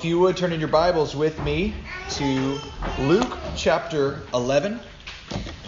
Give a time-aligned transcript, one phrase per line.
[0.00, 1.74] If you would turn in your Bibles with me
[2.12, 2.58] to
[3.00, 4.80] Luke chapter 11.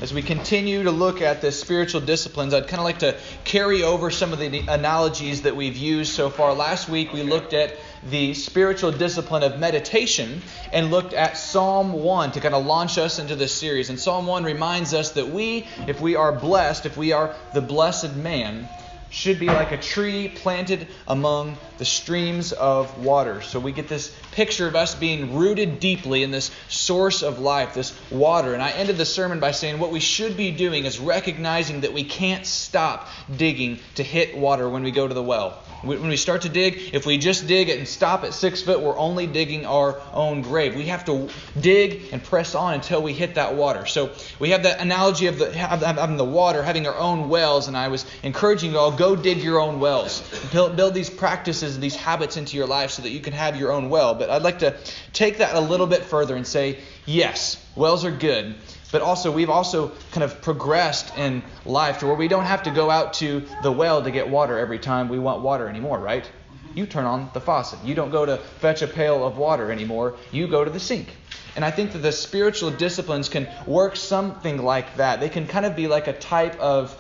[0.01, 3.15] As we continue to look at the spiritual disciplines, I'd kind of like to
[3.45, 6.55] carry over some of the analogies that we've used so far.
[6.55, 7.77] Last week we looked at
[8.09, 10.41] the spiritual discipline of meditation
[10.73, 13.91] and looked at Psalm 1 to kind of launch us into this series.
[13.91, 17.61] And Psalm 1 reminds us that we, if we are blessed, if we are the
[17.61, 18.67] blessed man,
[19.13, 23.43] should be like a tree planted among the streams of water.
[23.43, 27.75] So we get this picture of us being rooted deeply in this source of life,
[27.75, 28.55] this water.
[28.55, 31.93] And I ended the sermon by saying what we should be doing is recognizing that
[31.93, 33.07] we can't stop
[33.37, 35.63] digging to hit water when we go to the well.
[35.83, 38.81] When we start to dig, if we just dig it and stop at six foot,
[38.81, 40.77] we're only digging our own grave.
[40.77, 41.29] We have to
[41.61, 43.85] dig and press on until we hit that water.
[43.87, 47.77] So we have that analogy of the, having the water, having our own wells, and
[47.77, 50.23] I was encouraging you all go dig your own wells.
[50.53, 53.57] Build, build these practices, and these habits into your life so that you can have
[53.57, 54.15] your own well.
[54.15, 54.77] But I'd like to
[55.13, 58.55] take that a little bit further and say, yes, wells are good.
[58.93, 62.71] But also, we've also kind of progressed in life to where we don't have to
[62.71, 66.31] go out to the well to get water every time we want water anymore, right?
[66.73, 67.81] You turn on the faucet.
[67.85, 70.15] You don't go to fetch a pail of water anymore.
[70.31, 71.09] You go to the sink.
[71.57, 75.19] And I think that the spiritual disciplines can work something like that.
[75.19, 76.97] They can kind of be like a type of,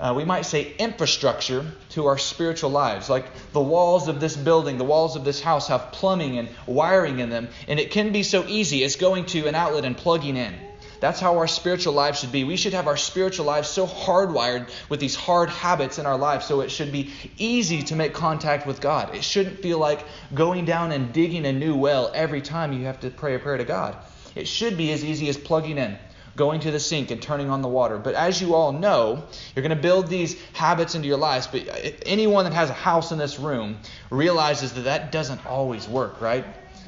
[0.00, 3.10] uh, we might say, infrastructure to our spiritual lives.
[3.10, 7.18] Like the walls of this building, the walls of this house have plumbing and wiring
[7.18, 7.48] in them.
[7.68, 10.54] And it can be so easy as going to an outlet and plugging in.
[11.00, 12.44] That's how our spiritual lives should be.
[12.44, 16.42] We should have our spiritual lives so hardwired with these hard habits in our life
[16.42, 19.14] so it should be easy to make contact with God.
[19.14, 20.04] It shouldn't feel like
[20.34, 23.58] going down and digging a new well every time you have to pray a prayer
[23.58, 23.96] to God.
[24.34, 25.98] It should be as easy as plugging in
[26.36, 27.98] going to the sink and turning on the water.
[27.98, 31.46] But as you all know, you're going to build these habits into your lives.
[31.46, 31.68] But
[32.06, 33.78] anyone that has a house in this room
[34.10, 36.44] realizes that that doesn't always work, right?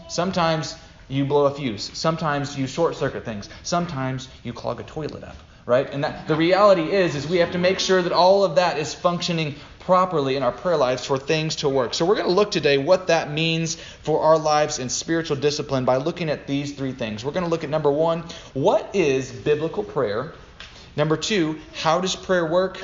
[0.09, 0.77] Sometimes
[1.09, 1.91] you blow a fuse.
[1.93, 3.49] Sometimes you short circuit things.
[3.63, 5.89] Sometimes you clog a toilet up, right?
[5.93, 8.79] And that, the reality is is we have to make sure that all of that
[8.79, 11.95] is functioning properly in our prayer lives for things to work.
[11.95, 15.85] So we're going to look today what that means for our lives in spiritual discipline
[15.85, 17.25] by looking at these three things.
[17.25, 20.33] We're going to look at number 1, what is biblical prayer?
[20.97, 22.79] Number 2, how does prayer work?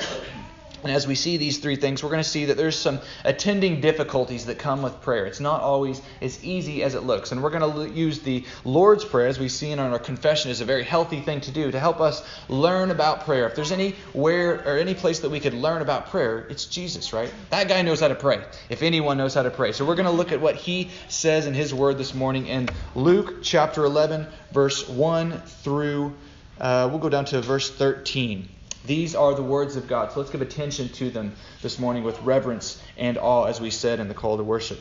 [0.83, 3.81] And as we see these three things, we're going to see that there's some attending
[3.81, 5.25] difficulties that come with prayer.
[5.25, 7.31] It's not always as easy as it looks.
[7.31, 10.61] And we're going to use the Lord's Prayer, as we see in our confession, as
[10.61, 13.47] a very healthy thing to do to help us learn about prayer.
[13.47, 17.33] If there's anywhere or any place that we could learn about prayer, it's Jesus, right?
[17.49, 19.71] That guy knows how to pray, if anyone knows how to pray.
[19.71, 22.69] So we're going to look at what he says in his word this morning in
[22.95, 26.13] Luke chapter 11, verse 1 through,
[26.59, 28.49] uh, we'll go down to verse 13.
[28.85, 30.11] These are the words of God.
[30.11, 33.99] So let's give attention to them this morning with reverence and awe, as we said
[33.99, 34.79] in the call to worship.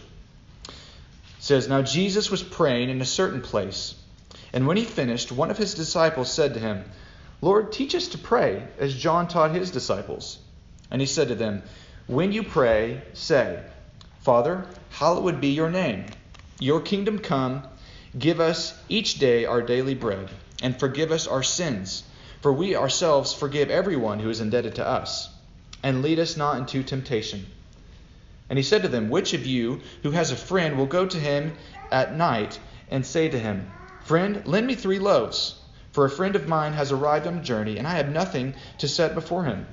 [0.69, 0.75] It
[1.41, 3.95] says, Now Jesus was praying in a certain place,
[4.53, 6.85] and when he finished, one of his disciples said to him,
[7.41, 10.39] Lord, teach us to pray, as John taught his disciples.
[10.91, 11.63] And he said to them,
[12.07, 13.63] When you pray, say,
[14.21, 16.07] Father, hallowed be your name.
[16.59, 17.63] Your kingdom come.
[18.19, 20.29] Give us each day our daily bread,
[20.63, 22.05] and forgive us our sins
[22.41, 25.29] for we ourselves forgive everyone who is indebted to us.
[25.83, 27.47] And lead us not into temptation.
[28.51, 31.19] And he said to them, Which of you who has a friend will go to
[31.19, 31.57] him
[31.91, 32.59] at night
[32.91, 35.61] and say to him, Friend, lend me three loaves,
[35.93, 38.89] for a friend of mine has arrived on a journey, and I have nothing to
[38.89, 39.67] set before him.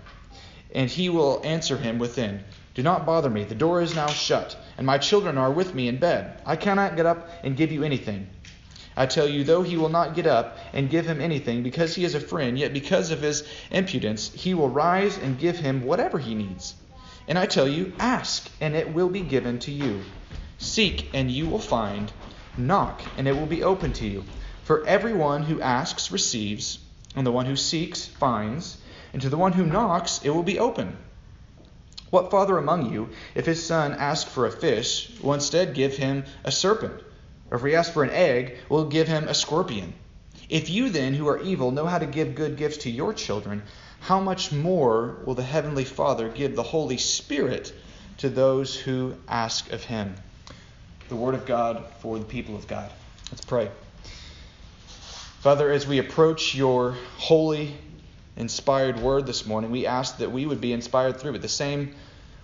[0.73, 2.43] And he will answer him within,
[2.73, 5.87] Do not bother me, the door is now shut, and my children are with me
[5.87, 6.41] in bed.
[6.45, 8.27] I cannot get up and give you anything.
[8.97, 12.05] I tell you, though he will not get up and give him anything because he
[12.05, 16.17] is a friend, yet because of his impudence, he will rise and give him whatever
[16.17, 16.75] he needs.
[17.27, 20.01] And I tell you, ask, and it will be given to you.
[20.57, 22.11] Seek, and you will find.
[22.55, 24.23] Knock, and it will be open to you.
[24.63, 26.79] For everyone who asks receives,
[27.15, 28.77] and the one who seeks finds,
[29.11, 30.95] and to the one who knocks it will be open.
[32.11, 36.23] What father among you, if his son asks for a fish, will instead give him
[36.45, 37.01] a serpent?
[37.51, 39.93] Or if he asks for an egg, we'll give him a scorpion.
[40.49, 43.63] If you then, who are evil, know how to give good gifts to your children,
[43.99, 47.73] how much more will the Heavenly Father give the Holy Spirit
[48.17, 50.15] to those who ask of him?
[51.09, 52.91] The Word of God for the people of God.
[53.31, 53.69] Let's pray.
[55.39, 57.75] Father, as we approach your holy,
[58.35, 61.41] inspired word this morning, we ask that we would be inspired through it.
[61.41, 61.95] The same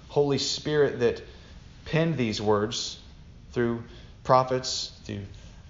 [0.08, 1.22] Holy Spirit that
[1.86, 3.00] penned these words
[3.52, 3.84] through
[4.24, 5.22] prophets, through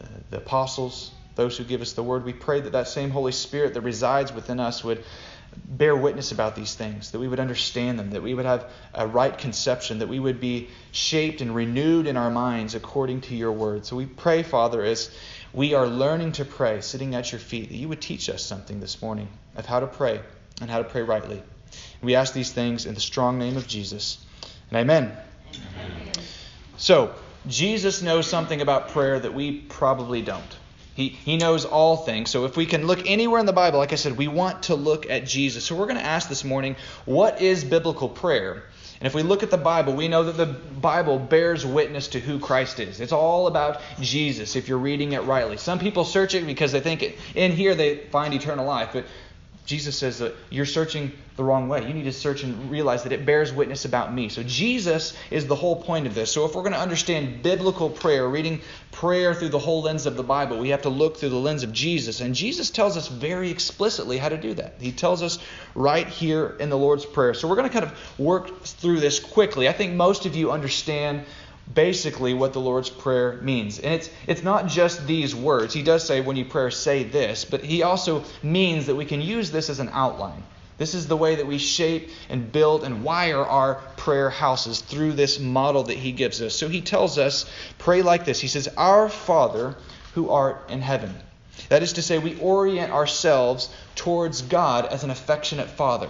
[0.01, 2.25] uh, the apostles, those who give us the word.
[2.25, 5.03] We pray that that same Holy Spirit that resides within us would
[5.65, 9.05] bear witness about these things, that we would understand them, that we would have a
[9.05, 13.51] right conception, that we would be shaped and renewed in our minds according to your
[13.51, 13.85] word.
[13.85, 15.11] So we pray, Father, as
[15.53, 18.79] we are learning to pray, sitting at your feet, that you would teach us something
[18.79, 20.21] this morning of how to pray
[20.61, 21.41] and how to pray rightly.
[22.01, 24.25] We ask these things in the strong name of Jesus.
[24.69, 25.15] And amen.
[25.75, 26.11] amen.
[26.77, 27.13] So,
[27.47, 30.57] Jesus knows something about prayer that we probably don't.
[30.93, 32.29] He, he knows all things.
[32.29, 34.75] So if we can look anywhere in the Bible, like I said, we want to
[34.75, 35.63] look at Jesus.
[35.63, 38.63] So we're going to ask this morning, what is biblical prayer?
[38.99, 42.19] And if we look at the Bible, we know that the Bible bears witness to
[42.19, 42.99] who Christ is.
[42.99, 45.57] It's all about Jesus if you're reading it rightly.
[45.57, 49.05] Some people search it because they think it, in here they find eternal life, but
[49.71, 51.87] Jesus says that you're searching the wrong way.
[51.87, 54.27] You need to search and realize that it bears witness about me.
[54.27, 56.29] So Jesus is the whole point of this.
[56.29, 58.59] So if we're going to understand biblical prayer, reading
[58.91, 61.63] prayer through the whole lens of the Bible, we have to look through the lens
[61.63, 62.19] of Jesus.
[62.19, 64.75] And Jesus tells us very explicitly how to do that.
[64.77, 65.39] He tells us
[65.73, 67.33] right here in the Lord's Prayer.
[67.33, 69.69] So we're going to kind of work through this quickly.
[69.69, 71.23] I think most of you understand
[71.73, 73.79] basically what the Lord's Prayer means.
[73.79, 75.73] And it's, it's not just these words.
[75.73, 79.21] He does say, when you pray, say this, but he also means that we can
[79.21, 80.43] use this as an outline.
[80.77, 85.13] This is the way that we shape and build and wire our prayer houses through
[85.13, 86.55] this model that he gives us.
[86.55, 88.39] So he tells us, pray like this.
[88.39, 89.75] He says, Our Father
[90.13, 91.15] who art in heaven.
[91.69, 96.09] That is to say, we orient ourselves towards God as an affectionate father.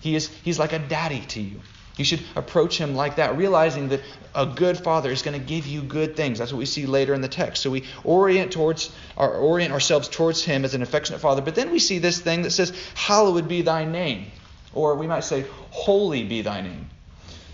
[0.00, 1.60] He is, he's like a daddy to you.
[1.96, 4.00] You should approach him like that, realizing that
[4.34, 6.38] a good father is going to give you good things.
[6.38, 7.62] That's what we see later in the text.
[7.62, 11.42] So we orient towards orient ourselves towards him as an affectionate father.
[11.42, 14.26] But then we see this thing that says, "Hallowed be thy name,"
[14.72, 16.88] or we might say, "Holy be thy name."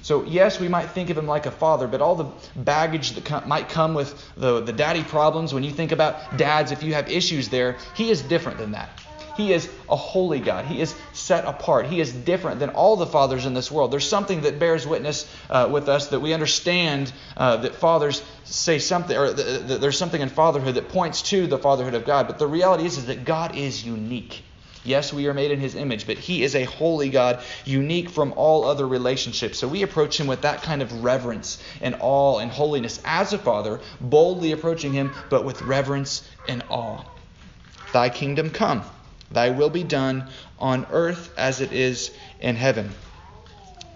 [0.03, 3.49] So yes, we might think of him like a father, but all the baggage that
[3.49, 7.11] might come with the, the daddy problems, when you think about dads, if you have
[7.11, 8.88] issues there, he is different than that.
[9.37, 10.65] He is a holy God.
[10.65, 11.87] He is set apart.
[11.87, 13.93] He is different than all the fathers in this world.
[13.93, 18.79] There's something that bears witness uh, with us that we understand uh, that fathers say
[18.79, 22.27] something, or th- th- there's something in fatherhood that points to the fatherhood of God.
[22.27, 24.43] But the reality is, is that God is unique.
[24.85, 28.33] Yes, we are made in his image, but he is a holy God, unique from
[28.37, 29.59] all other relationships.
[29.59, 33.38] So we approach him with that kind of reverence and awe and holiness as a
[33.38, 37.05] father, boldly approaching him, but with reverence and awe.
[37.93, 38.85] Thy kingdom come.
[39.31, 40.28] Thy will be done
[40.58, 42.90] on earth as it is in heaven.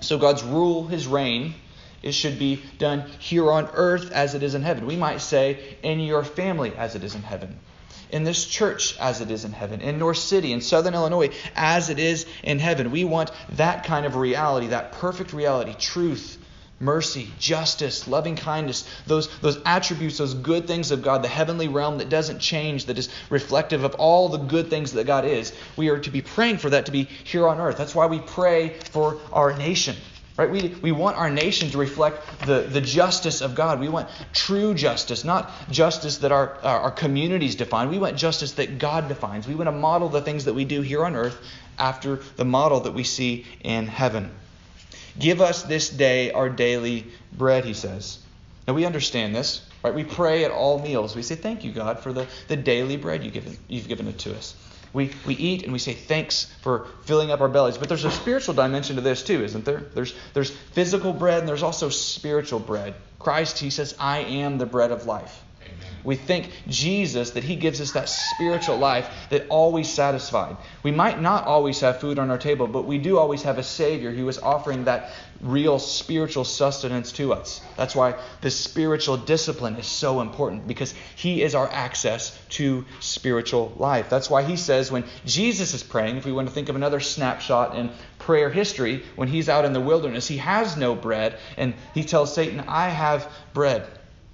[0.01, 1.55] So God's rule, his reign,
[2.03, 4.87] it should be done here on earth as it is in heaven.
[4.87, 7.59] We might say in your family as it is in heaven.
[8.11, 9.81] In this church as it is in heaven.
[9.83, 12.91] In North City, in Southern Illinois as it is in heaven.
[12.91, 16.39] We want that kind of reality, that perfect reality, truth,
[16.81, 21.99] mercy, justice, loving kindness, those, those attributes, those good things of God, the heavenly realm
[21.99, 25.53] that doesn't change, that is reflective of all the good things that God is.
[25.77, 27.77] We are to be praying for that to be here on earth.
[27.77, 29.95] That's why we pray for our nation.
[30.39, 30.51] Right?
[30.51, 33.79] We, we want our nation to reflect the, the justice of God.
[33.79, 37.91] We want true justice, not justice that our, our communities define.
[37.91, 39.47] We want justice that God defines.
[39.47, 41.39] We want to model the things that we do here on earth
[41.79, 44.31] after the model that we see in heaven.
[45.19, 48.19] Give us this day our daily bread, he says.
[48.67, 49.95] Now we understand this, right?
[49.95, 51.17] We pray at all meals.
[51.17, 54.19] We say, Thank you, God, for the, the daily bread you given, you've given it
[54.21, 54.55] to us.
[54.93, 57.79] We, we eat and we say thanks for filling up our bellies.
[57.79, 59.85] But there's a spiritual dimension to this too, isn't there?
[59.95, 62.95] There's, there's physical bread and there's also spiritual bread.
[63.19, 65.45] Christ, he says, I am the bread of life.
[66.03, 70.57] We think Jesus, that He gives us that spiritual life that always satisfied.
[70.83, 73.63] We might not always have food on our table, but we do always have a
[73.63, 77.63] Savior who is offering that real spiritual sustenance to us.
[77.77, 83.73] That's why the spiritual discipline is so important because He is our access to spiritual
[83.77, 84.09] life.
[84.11, 87.01] That's why He says when Jesus is praying, if we want to think of another
[87.01, 91.75] snapshot in prayer history, when He's out in the wilderness, He has no bread, and
[91.95, 93.87] He tells Satan, I have bread.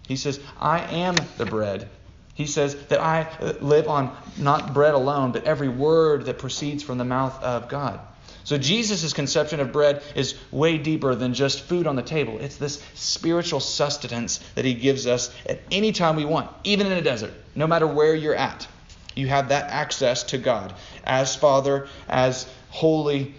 [0.07, 1.89] He says, I am the bread.
[2.35, 6.83] He says that I uh, live on not bread alone, but every word that proceeds
[6.83, 7.99] from the mouth of God.
[8.45, 12.39] So Jesus' conception of bread is way deeper than just food on the table.
[12.39, 16.93] It's this spiritual sustenance that he gives us at any time we want, even in
[16.93, 18.69] a desert, no matter where you're at.
[19.17, 23.35] You have that access to God as Father, as holy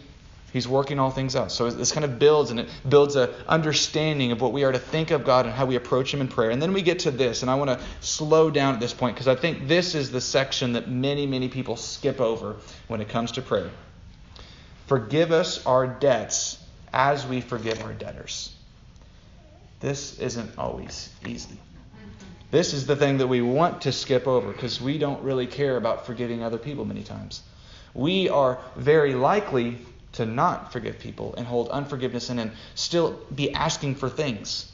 [0.54, 1.52] He's working all things out.
[1.52, 4.80] So this kind of builds and it builds an understanding of what we are to
[4.80, 6.52] think of God and how we approach Him in prayer.
[6.52, 9.16] And then we get to this, and I want to slow down at this point
[9.16, 12.56] because I think this is the section that many, many people skip over
[12.88, 13.70] when it comes to prayer.
[14.88, 16.64] Forgive us our debts
[16.94, 18.56] as we forgive our debtors.
[19.82, 21.58] This isn't always easy.
[22.50, 25.76] This is the thing that we want to skip over because we don't really care
[25.76, 27.42] about forgiving other people many times.
[27.94, 29.78] we are very likely
[30.14, 34.72] to not forgive people and hold unforgiveness in and still be asking for things.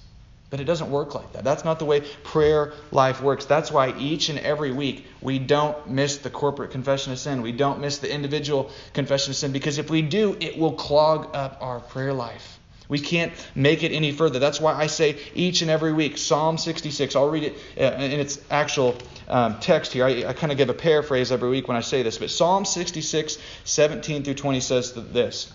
[0.49, 1.43] But it doesn't work like that.
[1.43, 3.45] That's not the way prayer life works.
[3.45, 7.41] That's why each and every week we don't miss the corporate confession of sin.
[7.41, 11.35] We don't miss the individual confession of sin because if we do, it will clog
[11.35, 12.52] up our prayer life.
[12.89, 14.39] We can't make it any further.
[14.39, 17.15] That's why I say each and every week, Psalm 66.
[17.15, 18.97] I'll read it uh, in its actual
[19.27, 20.05] um, text here.
[20.05, 22.65] I, I kind of give a paraphrase every week when I say this, but Psalm
[22.65, 25.51] 66, 17 through 20 says this.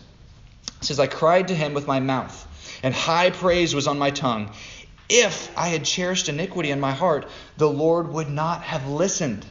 [0.81, 2.47] It says, I cried to him with my mouth,
[2.83, 4.53] and high praise was on my tongue.
[5.09, 9.45] If I had cherished iniquity in my heart, the Lord would not have listened.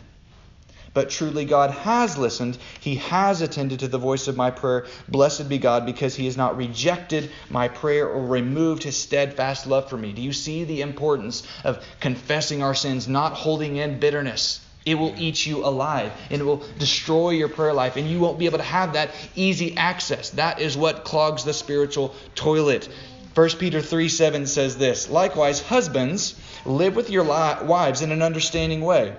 [0.94, 2.58] But truly, God has listened.
[2.79, 4.86] He has attended to the voice of my prayer.
[5.08, 9.89] Blessed be God, because He has not rejected my prayer or removed His steadfast love
[9.89, 10.13] for me.
[10.13, 14.62] Do you see the importance of confessing our sins, not holding in bitterness?
[14.88, 18.39] It will eat you alive and it will destroy your prayer life, and you won't
[18.39, 20.29] be able to have that easy access.
[20.32, 22.88] That is what clogs the spiritual toilet.
[23.36, 26.34] 1 Peter 3 7 says this Likewise, husbands,
[26.65, 29.13] live with your wives in an understanding way,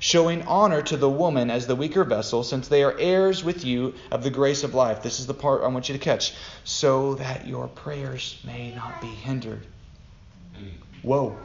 [0.00, 3.94] showing honor to the woman as the weaker vessel, since they are heirs with you
[4.10, 5.02] of the grace of life.
[5.02, 9.00] This is the part I want you to catch, so that your prayers may not
[9.00, 9.66] be hindered.
[11.02, 11.36] Whoa.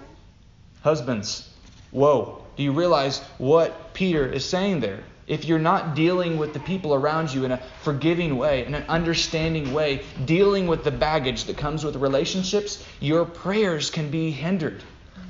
[0.81, 1.49] Husbands,
[1.91, 2.43] whoa.
[2.55, 5.03] Do you realize what Peter is saying there?
[5.27, 8.83] if you're not dealing with the people around you in a forgiving way, in an
[8.89, 14.83] understanding way, dealing with the baggage that comes with relationships, your prayers can be hindered.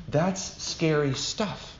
[0.07, 1.72] That's scary stuff.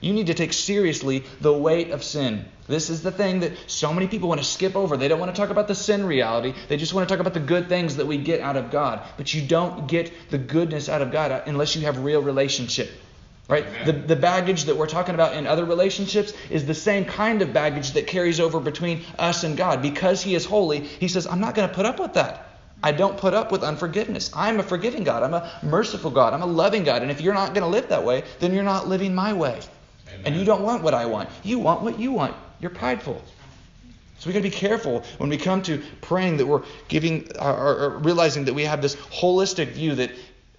[0.00, 2.44] You need to take seriously the weight of sin.
[2.68, 4.96] This is the thing that so many people want to skip over.
[4.96, 6.54] They don't want to talk about the sin reality.
[6.68, 9.02] They just want to talk about the good things that we get out of God.
[9.16, 12.90] But you don't get the goodness out of God unless you have real relationship.
[13.48, 13.64] Right?
[13.84, 17.52] The, the baggage that we're talking about in other relationships is the same kind of
[17.52, 19.82] baggage that carries over between us and God.
[19.82, 22.48] Because He is holy, He says, I'm not going to put up with that.
[22.82, 24.30] I don't put up with unforgiveness.
[24.34, 25.22] I'm a forgiving God.
[25.22, 26.34] I'm a merciful God.
[26.34, 27.02] I'm a loving God.
[27.02, 29.60] And if you're not going to live that way, then you're not living my way.
[30.24, 31.28] And you don't want what I want.
[31.42, 32.34] You want what you want.
[32.60, 33.22] You're prideful.
[34.18, 37.76] So we got to be careful when we come to praying that we're giving or,
[37.76, 40.10] or realizing that we have this holistic view that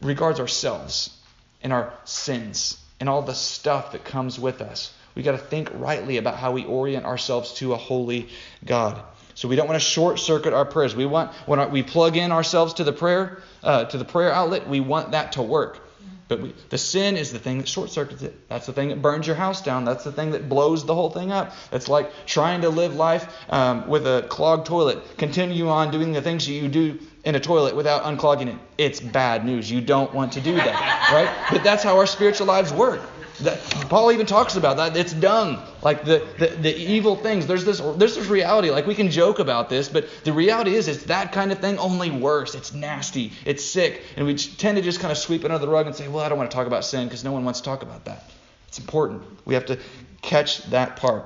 [0.01, 1.17] regards ourselves
[1.63, 4.93] and our sins and all the stuff that comes with us.
[5.15, 8.29] We got to think rightly about how we orient ourselves to a holy
[8.63, 9.01] God.
[9.33, 10.95] So we don't want to short circuit our prayers.
[10.95, 14.67] We want when we plug in ourselves to the prayer uh, to the prayer outlet,
[14.67, 15.86] we want that to work.
[16.27, 18.49] But we, the sin is the thing that short circuits it.
[18.49, 19.85] That's the thing that burns your house down.
[19.85, 21.53] That's the thing that blows the whole thing up.
[21.71, 25.17] It's like trying to live life um, with a clogged toilet.
[25.17, 28.57] Continue on doing the things that you do in a toilet without unclogging it.
[28.77, 29.71] It's bad news.
[29.71, 31.51] You don't want to do that, right?
[31.51, 33.01] But that's how our spiritual lives work.
[33.41, 34.97] That, Paul even talks about that.
[34.97, 35.61] It's dung.
[35.81, 37.45] Like the, the, the evil things.
[37.45, 38.71] There's this there's this reality.
[38.71, 41.77] Like we can joke about this, but the reality is it's that kind of thing,
[41.77, 42.55] only worse.
[42.55, 43.31] It's nasty.
[43.45, 44.01] It's sick.
[44.15, 46.23] And we tend to just kind of sweep it under the rug and say, well,
[46.25, 48.23] I don't want to talk about sin because no one wants to talk about that.
[48.67, 49.23] It's important.
[49.45, 49.79] We have to
[50.21, 51.23] catch that part.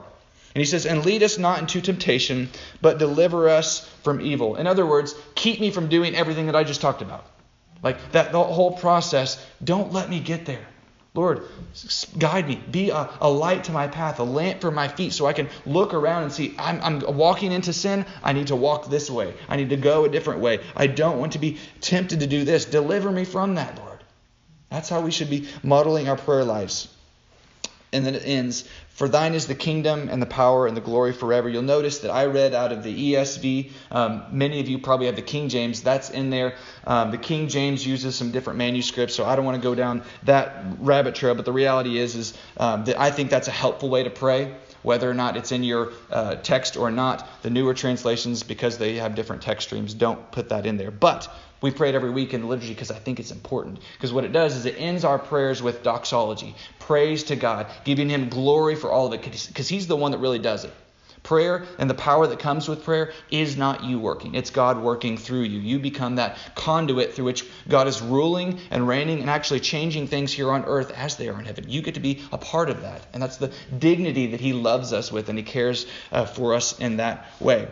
[0.54, 2.50] And he says, And lead us not into temptation,
[2.82, 4.56] but deliver us from evil.
[4.56, 7.26] In other words, keep me from doing everything that I just talked about.
[7.82, 10.66] Like that the whole process, don't let me get there.
[11.14, 11.44] Lord,
[12.18, 12.56] guide me.
[12.72, 15.50] Be a, a, light to my path, a lamp for my feet, so I can
[15.66, 18.06] look around and see I'm, I'm walking into sin.
[18.24, 19.34] I need to walk this way.
[19.50, 20.60] I need to go a different way.
[20.76, 22.64] I don't want to be tempted to do this.
[22.64, 24.04] Deliver me from that, Lord.
[24.70, 26.88] That's how we should be modeling our prayer lives.
[27.92, 31.14] And then it ends for thine is the kingdom and the power and the glory
[31.14, 31.50] forever.
[31.50, 33.72] You'll notice that I read out of the ESV.
[33.90, 35.82] Um, many of you probably have the King James.
[35.82, 36.56] That's in there.
[36.86, 40.04] Um, the King James uses some different manuscripts, so I don't want to go down
[40.24, 41.36] that rabbit trail.
[41.36, 44.54] But the reality is, is um, that I think that's a helpful way to pray
[44.84, 47.28] whether or not it's in your uh, text or not.
[47.44, 50.92] The newer translations, because they have different text streams, don't put that in there.
[50.92, 51.28] But
[51.62, 53.80] we pray it every week in the liturgy because I think it's important.
[53.94, 58.10] Because what it does is it ends our prayers with doxology, praise to God, giving
[58.10, 60.74] Him glory for all of it, because He's the one that really does it.
[61.24, 64.34] Prayer and the power that comes with prayer is not you working.
[64.34, 65.60] It's God working through you.
[65.60, 70.34] You become that conduit through which God is ruling and reigning and actually changing things
[70.34, 71.70] here on earth as they are in heaven.
[71.70, 73.06] You get to be a part of that.
[73.14, 76.80] And that's the dignity that He loves us with and He cares uh, for us
[76.80, 77.68] in that way.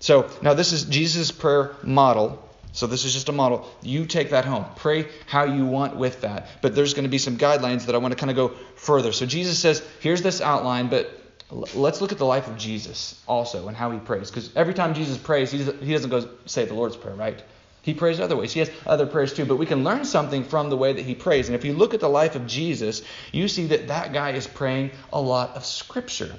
[0.00, 2.43] So now this is Jesus' prayer model.
[2.74, 3.70] So this is just a model.
[3.82, 4.66] You take that home.
[4.74, 6.48] Pray how you want with that.
[6.60, 9.12] But there's going to be some guidelines that I want to kind of go further.
[9.12, 11.08] So Jesus says, here's this outline, but
[11.52, 14.28] let's look at the life of Jesus also and how he prays.
[14.28, 17.40] Because every time Jesus prays, he doesn't go say the Lord's Prayer, right?
[17.82, 18.52] He prays other ways.
[18.52, 21.14] He has other prayers too, but we can learn something from the way that he
[21.14, 21.48] prays.
[21.48, 24.48] And if you look at the life of Jesus, you see that that guy is
[24.48, 26.34] praying a lot of Scripture.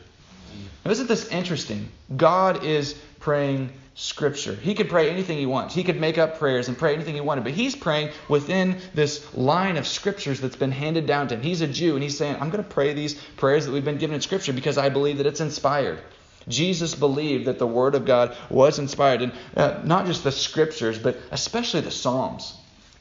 [0.83, 1.89] Now, isn't this interesting?
[2.15, 4.53] God is praying Scripture.
[4.53, 5.73] He could pray anything he wants.
[5.73, 9.33] He could make up prayers and pray anything he wanted, but he's praying within this
[9.33, 11.41] line of Scriptures that's been handed down to him.
[11.41, 13.97] He's a Jew, and he's saying, I'm going to pray these prayers that we've been
[13.97, 15.99] given in Scripture because I believe that it's inspired.
[16.49, 20.99] Jesus believed that the Word of God was inspired, and uh, not just the Scriptures,
[20.99, 22.53] but especially the Psalms.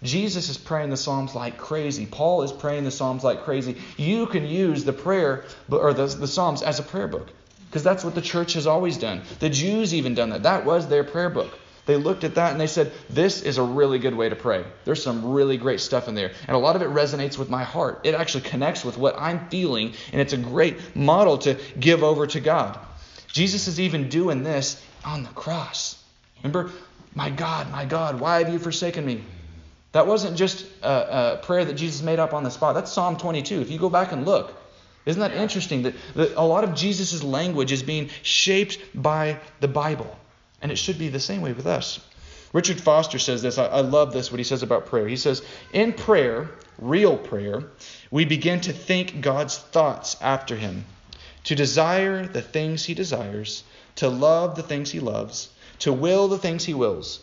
[0.04, 2.06] Jesus is praying the Psalms like crazy.
[2.06, 3.78] Paul is praying the Psalms like crazy.
[3.96, 7.30] You can use the prayer or the, the Psalms as a prayer book
[7.74, 9.20] because that's what the church has always done.
[9.40, 10.44] The Jews even done that.
[10.44, 11.58] That was their prayer book.
[11.86, 14.64] They looked at that and they said, This is a really good way to pray.
[14.84, 16.30] There's some really great stuff in there.
[16.46, 18.02] And a lot of it resonates with my heart.
[18.04, 22.28] It actually connects with what I'm feeling, and it's a great model to give over
[22.28, 22.78] to God.
[23.32, 26.00] Jesus is even doing this on the cross.
[26.44, 26.70] Remember,
[27.12, 29.24] my God, my God, why have you forsaken me?
[29.90, 32.76] That wasn't just a, a, prayer that Jesus made up on the spot.
[32.76, 33.62] That's Psalm 22.
[33.62, 34.63] If you go back and look,
[35.06, 39.68] isn't that interesting that, that a lot of Jesus' language is being shaped by the
[39.68, 40.18] Bible?
[40.62, 42.00] And it should be the same way with us.
[42.54, 43.58] Richard Foster says this.
[43.58, 45.08] I, I love this, what he says about prayer.
[45.08, 45.42] He says,
[45.72, 47.64] In prayer, real prayer,
[48.10, 50.84] we begin to think God's thoughts after Him,
[51.44, 53.64] to desire the things He desires,
[53.96, 57.20] to love the things He loves, to will the things He wills.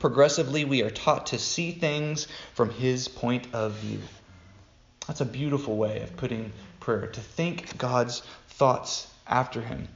[0.00, 4.00] Progressively, we are taught to see things from His point of view.
[5.10, 9.88] That's a beautiful way of putting prayer, to think God's thoughts after Him.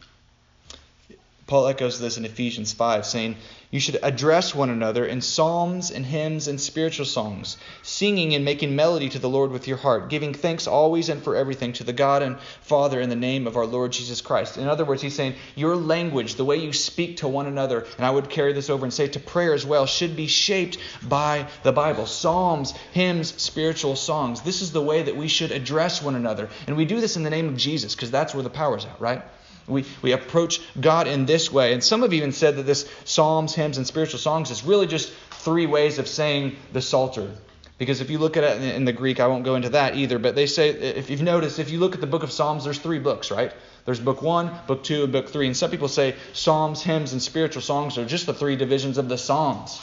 [1.47, 3.37] Paul echoes this in Ephesians 5, saying,
[3.71, 8.75] You should address one another in psalms and hymns and spiritual songs, singing and making
[8.75, 11.93] melody to the Lord with your heart, giving thanks always and for everything to the
[11.93, 14.57] God and Father in the name of our Lord Jesus Christ.
[14.57, 18.07] In other words, he's saying, Your language, the way you speak to one another, and
[18.07, 21.47] I would carry this over and say to prayer as well, should be shaped by
[21.63, 22.07] the Bible.
[22.07, 24.41] Psalms, hymns, spiritual songs.
[24.41, 26.49] This is the way that we should address one another.
[26.67, 28.99] And we do this in the name of Jesus, because that's where the power's at,
[28.99, 29.23] right?
[29.67, 31.73] We, we approach God in this way.
[31.73, 35.13] And some have even said that this Psalms, hymns, and spiritual songs is really just
[35.31, 37.31] three ways of saying the Psalter.
[37.77, 40.19] Because if you look at it in the Greek, I won't go into that either,
[40.19, 42.79] but they say, if you've noticed, if you look at the book of Psalms, there's
[42.79, 43.53] three books, right?
[43.85, 45.47] There's book one, book two, and book three.
[45.47, 49.09] And some people say Psalms, hymns, and spiritual songs are just the three divisions of
[49.09, 49.81] the Psalms.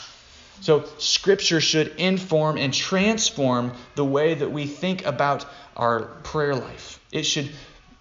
[0.62, 5.44] So Scripture should inform and transform the way that we think about
[5.76, 6.98] our prayer life.
[7.12, 7.50] It should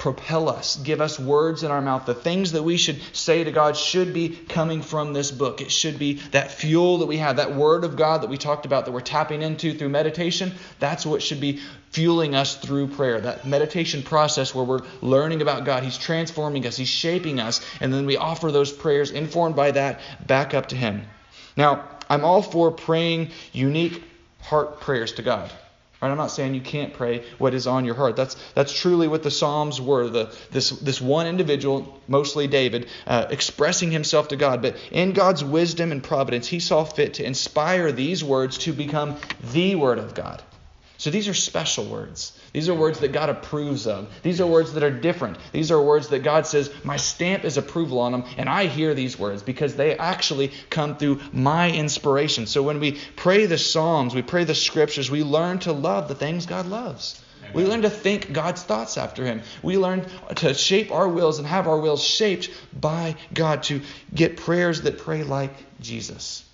[0.02, 2.08] propel us, give us words in our mouth.
[2.08, 5.62] The things that we should say to God should be coming from this book.
[5.62, 8.66] It should be that fuel that we have, that word of God that we talked
[8.66, 10.54] about that we're tapping into through meditation.
[10.80, 11.60] That's what should be
[11.92, 13.22] fueling us through prayer.
[13.22, 15.84] That meditation process where we're learning about God.
[15.84, 20.00] He's transforming us, He's shaping us, and then we offer those prayers informed by that
[20.26, 21.04] back up to Him.
[21.56, 24.04] Now, I'm all for praying unique
[24.40, 25.52] heart prayers to God.
[26.02, 26.10] Right?
[26.10, 28.16] I'm not saying you can't pray what is on your heart.
[28.16, 30.10] That's that's truly what the Psalms were.
[30.10, 34.62] The this this one individual, mostly David, uh, expressing himself to God.
[34.62, 39.18] But in God's wisdom and providence, He saw fit to inspire these words to become
[39.54, 40.42] the Word of God.
[41.02, 42.32] So these are special words.
[42.54, 44.08] These are words that God approves of.
[44.22, 45.40] These are words that are different.
[45.52, 48.94] These are words that God says, My stamp is approval on them, and I hear
[48.94, 52.46] these words because they actually come through my inspiration.
[52.46, 56.14] So when we pray the Psalms, we pray the Scriptures, we learn to love the
[56.14, 57.20] things God loves.
[57.40, 57.54] Amen.
[57.56, 59.42] We learn to think God's thoughts after Him.
[59.64, 63.82] We learn to shape our wills and have our wills shaped by God to
[64.14, 66.46] get prayers that pray like Jesus.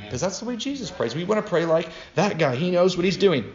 [0.00, 1.16] Because that's the way Jesus prays.
[1.16, 2.54] We want to pray like that guy.
[2.54, 3.52] He knows what he's doing.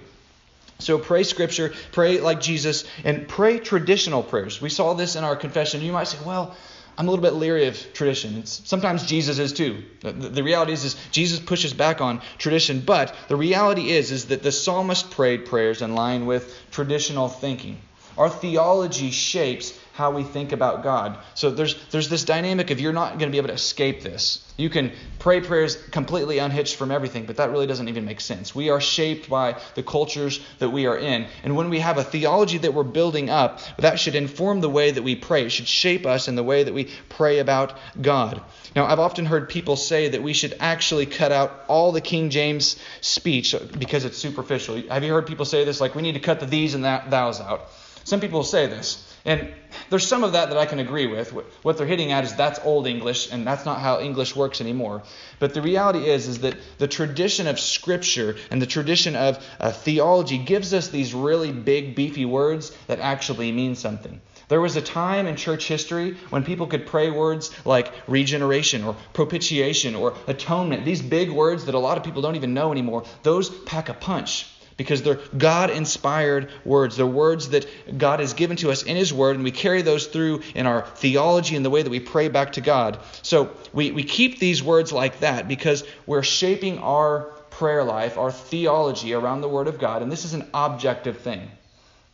[0.82, 4.62] So pray scripture, pray like Jesus, and pray traditional prayers.
[4.62, 5.82] We saw this in our confession.
[5.82, 6.56] You might say, well,
[6.98, 8.38] I'm a little bit leery of tradition.
[8.38, 9.84] It's, sometimes Jesus is too.
[10.02, 14.26] The, the, reality is, is Jesus pushes back on tradition, but the reality is, is
[14.26, 17.80] that the psalmist prayed prayers in line with traditional thinking.
[18.18, 21.18] Our theology shapes how we think about God.
[21.34, 24.48] So there's there's this dynamic of you're not going to be able to escape this.
[24.58, 28.54] You can pray prayers completely unhitched from everything, but that really doesn't even make sense.
[28.54, 31.28] We are shaped by the cultures that we are in.
[31.44, 34.92] And when we have a theology that we're building up, that should inform the way
[34.92, 35.46] that we pray.
[35.46, 38.42] It should shape us in the way that we pray about God.
[38.76, 42.30] Now, I've often heard people say that we should actually cut out all the King
[42.30, 44.82] James speech because it's superficial.
[44.90, 45.82] Have you heard people say this?
[45.82, 47.70] Like, we need to cut the these and that thous out.
[48.04, 49.11] Some people say this.
[49.26, 49.54] And
[49.90, 51.32] there's some of that that I can agree with.
[51.64, 55.04] What they're hitting at is that's old English, and that's not how English works anymore.
[55.40, 59.72] But the reality is, is that the tradition of Scripture and the tradition of uh,
[59.72, 64.22] theology gives us these really big, beefy words that actually mean something.
[64.48, 68.98] There was a time in church history when people could pray words like regeneration or
[69.14, 70.84] propitiation or atonement.
[70.84, 73.04] These big words that a lot of people don't even know anymore.
[73.24, 74.51] Those pack a punch
[74.82, 76.98] because they're God inspired words.
[76.98, 77.68] They're words that
[77.98, 80.82] God has given to us in His Word, and we carry those through in our
[80.82, 83.00] theology and the way that we pray back to God.
[83.22, 88.32] So we, we keep these words like that because we're shaping our prayer life, our
[88.32, 91.50] theology around the Word of God, and this is an objective thing.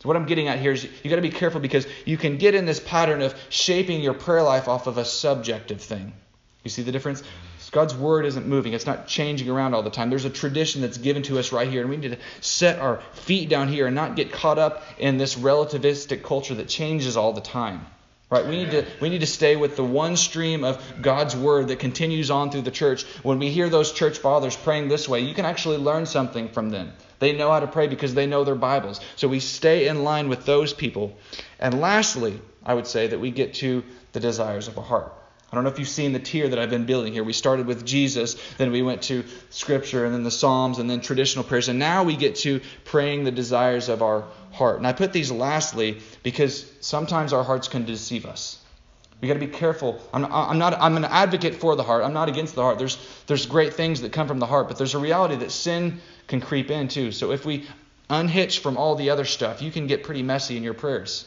[0.00, 2.36] So what I'm getting at here is you got to be careful because you can
[2.36, 6.12] get in this pattern of shaping your prayer life off of a subjective thing.
[6.62, 7.22] You see the difference?
[7.70, 8.72] God's word isn't moving.
[8.72, 10.10] It's not changing around all the time.
[10.10, 13.00] There's a tradition that's given to us right here, and we need to set our
[13.12, 17.32] feet down here and not get caught up in this relativistic culture that changes all
[17.32, 17.86] the time.
[18.30, 18.46] Right?
[18.46, 21.78] We need to we need to stay with the one stream of God's word that
[21.78, 23.04] continues on through the church.
[23.22, 26.68] When we hear those church fathers praying this way, you can actually learn something from
[26.68, 26.92] them.
[27.20, 29.00] They know how to pray because they know their Bibles.
[29.16, 31.16] So we stay in line with those people.
[31.58, 35.12] And lastly, I would say that we get to the desires of a heart.
[35.50, 37.24] I don't know if you've seen the tier that I've been building here.
[37.24, 41.00] We started with Jesus, then we went to Scripture, and then the Psalms, and then
[41.00, 41.68] traditional prayers.
[41.68, 44.76] And now we get to praying the desires of our heart.
[44.76, 48.58] And I put these lastly because sometimes our hearts can deceive us.
[49.20, 50.00] We got to be careful.
[50.12, 50.74] I'm, I'm, not.
[50.80, 52.04] I'm an advocate for the heart.
[52.04, 52.78] I'm not against the heart.
[52.78, 56.00] There's there's great things that come from the heart, but there's a reality that sin
[56.28, 57.10] can creep in too.
[57.10, 57.66] So if we
[58.08, 61.26] unhitch from all the other stuff, you can get pretty messy in your prayers.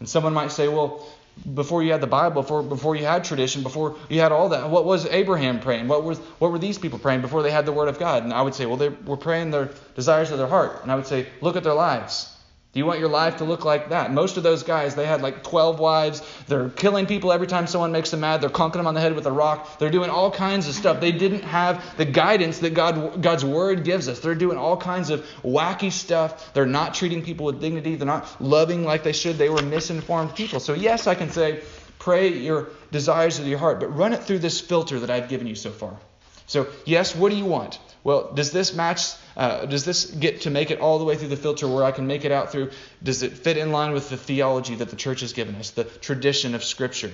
[0.00, 1.06] And someone might say, well,
[1.54, 4.68] before you had the Bible, before before you had tradition, before you had all that,
[4.68, 5.88] what was Abraham praying?
[5.88, 8.24] What was what were these people praying before they had the Word of God?
[8.24, 10.82] And I would say, well, they were praying their desires of their heart.
[10.82, 12.29] And I would say, look at their lives.
[12.72, 14.12] Do you want your life to look like that?
[14.12, 16.22] Most of those guys, they had like 12 wives.
[16.46, 18.40] They're killing people every time someone makes them mad.
[18.40, 19.80] They're conking them on the head with a rock.
[19.80, 21.00] They're doing all kinds of stuff.
[21.00, 24.20] They didn't have the guidance that God, God's word gives us.
[24.20, 26.54] They're doing all kinds of wacky stuff.
[26.54, 27.96] They're not treating people with dignity.
[27.96, 29.36] They're not loving like they should.
[29.36, 30.60] They were misinformed people.
[30.60, 31.64] So, yes, I can say,
[31.98, 35.48] pray your desires of your heart, but run it through this filter that I've given
[35.48, 35.98] you so far.
[36.50, 37.78] So, yes, what do you want?
[38.02, 39.12] Well, does this match?
[39.36, 41.92] Uh, does this get to make it all the way through the filter where I
[41.92, 42.72] can make it out through?
[43.04, 45.84] Does it fit in line with the theology that the church has given us, the
[45.84, 47.12] tradition of Scripture?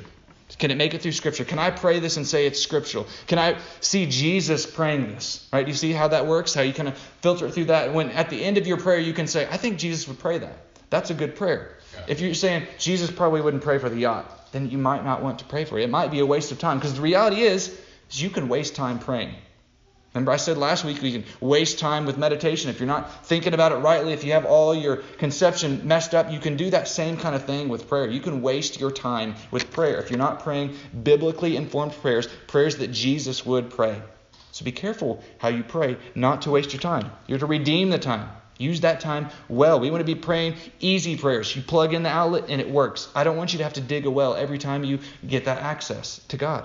[0.59, 1.45] Can it make it through Scripture?
[1.45, 3.07] Can I pray this and say it's scriptural?
[3.27, 5.47] Can I see Jesus praying this?
[5.53, 5.67] Right?
[5.67, 6.55] Do you see how that works?
[6.55, 7.93] How you kind of filter it through that?
[7.93, 10.39] When at the end of your prayer, you can say, I think Jesus would pray
[10.39, 10.57] that.
[10.89, 11.77] That's a good prayer.
[12.09, 15.41] If you're saying Jesus probably wouldn't pray for the yacht, then you might not want
[15.41, 15.83] to pray for it.
[15.83, 17.79] It might be a waste of time because the reality is,
[18.11, 19.35] is you can waste time praying.
[20.17, 22.71] Remember, I said last week we can waste time with meditation.
[22.71, 26.33] If you're not thinking about it rightly, if you have all your conception messed up,
[26.33, 28.09] you can do that same kind of thing with prayer.
[28.09, 32.77] You can waste your time with prayer if you're not praying biblically informed prayers, prayers
[32.77, 34.01] that Jesus would pray.
[34.53, 37.11] So be careful how you pray, not to waste your time.
[37.27, 38.31] You're to redeem the time.
[38.57, 39.81] Use that time well.
[39.81, 41.55] We want to be praying easy prayers.
[41.55, 43.11] You plug in the outlet and it works.
[43.15, 45.61] I don't want you to have to dig a well every time you get that
[45.61, 46.65] access to God.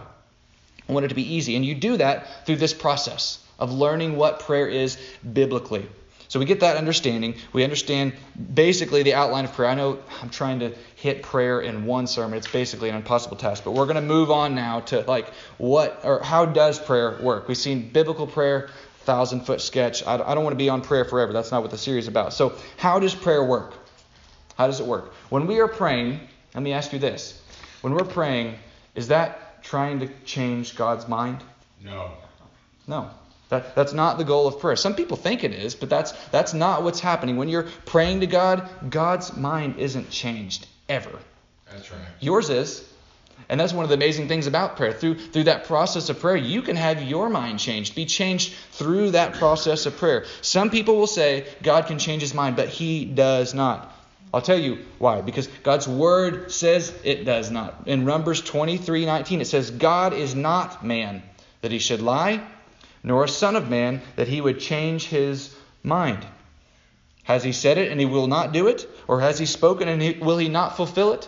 [0.87, 1.55] I want it to be easy.
[1.55, 4.97] And you do that through this process of learning what prayer is
[5.33, 5.87] biblically.
[6.31, 7.35] So we get that understanding.
[7.51, 8.13] We understand
[8.53, 9.69] basically the outline of prayer.
[9.69, 12.37] I know I'm trying to hit prayer in one sermon.
[12.37, 13.65] It's basically an impossible task.
[13.65, 17.49] But we're going to move on now to like what or how does prayer work?
[17.49, 18.69] We've seen biblical prayer,
[19.01, 20.07] thousand foot sketch.
[20.07, 21.33] I don't want to be on prayer forever.
[21.33, 22.31] That's not what the series is about.
[22.31, 23.73] So how does prayer work?
[24.57, 25.13] How does it work?
[25.29, 26.21] When we are praying,
[26.53, 27.41] let me ask you this.
[27.81, 28.55] When we're praying,
[28.95, 31.43] is that trying to change God's mind?
[31.83, 32.11] No.
[32.87, 33.09] No.
[33.49, 34.75] That, that's not the goal of prayer.
[34.77, 37.35] Some people think it is, but that's, that's not what's happening.
[37.35, 41.19] When you're praying to God, God's mind isn't changed ever.
[41.69, 41.99] That's right.
[42.21, 42.87] Yours is.
[43.49, 44.93] And that's one of the amazing things about prayer.
[44.93, 49.11] Through, through that process of prayer, you can have your mind changed, be changed through
[49.11, 50.23] that process of prayer.
[50.41, 53.93] Some people will say God can change his mind, but he does not.
[54.33, 55.21] I'll tell you why.
[55.21, 57.87] Because God's word says it does not.
[57.87, 61.23] In Numbers 23 19, it says, God is not man
[61.61, 62.41] that he should lie
[63.03, 66.25] nor a son of man that he would change his mind.
[67.23, 68.87] Has he said it and he will not do it?
[69.07, 71.27] Or has he spoken and he, will he not fulfill it?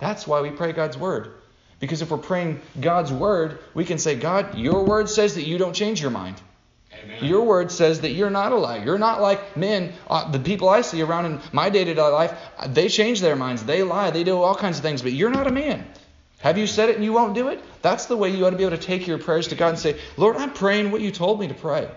[0.00, 1.32] That's why we pray God's word.
[1.80, 5.58] Because if we're praying God's word, we can say, God, your word says that you
[5.58, 6.40] don't change your mind.
[7.04, 7.24] Amen.
[7.24, 8.82] Your word says that you're not a liar.
[8.84, 12.00] You're not like men, uh, the people I see around in my day to day
[12.00, 12.36] life.
[12.68, 13.64] They change their minds.
[13.64, 14.10] They lie.
[14.10, 15.02] They do all kinds of things.
[15.02, 15.86] But you're not a man.
[16.40, 17.62] Have you said it and you won't do it?
[17.82, 19.78] That's the way you ought to be able to take your prayers to God and
[19.78, 21.88] say, Lord, I'm praying what you told me to pray.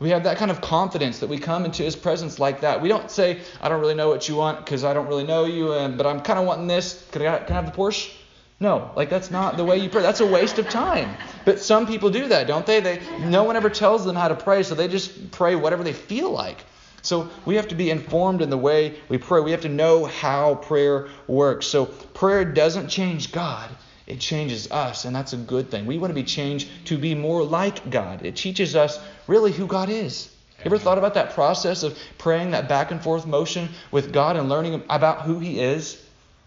[0.00, 2.82] We have that kind of confidence that we come into His presence like that.
[2.82, 5.44] We don't say, I don't really know what you want because I don't really know
[5.44, 7.08] you, and, but I'm kind of wanting this.
[7.12, 8.12] Can I, can I have the Porsche?
[8.60, 10.02] No, like that's not the way you pray.
[10.02, 11.16] That's a waste of time.
[11.44, 12.80] But some people do that, don't they?
[12.80, 15.92] They no one ever tells them how to pray, so they just pray whatever they
[15.92, 16.64] feel like.
[17.02, 19.40] So we have to be informed in the way we pray.
[19.40, 21.66] We have to know how prayer works.
[21.66, 23.68] So prayer doesn't change God,
[24.06, 25.84] it changes us, and that's a good thing.
[25.84, 28.24] We want to be changed to be more like God.
[28.24, 30.30] It teaches us really who God is.
[30.60, 34.36] You ever thought about that process of praying, that back and forth motion with God
[34.36, 36.00] and learning about who He is?